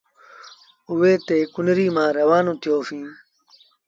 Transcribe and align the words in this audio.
اُئي 0.91 1.13
تي 1.27 1.37
ڪنريٚ 1.55 1.93
مآݩ 1.95 2.13
روآنو 2.17 2.53
ٿيو 2.61 2.77
س۔ 2.87 2.89